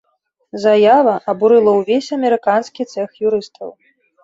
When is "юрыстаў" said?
3.29-3.69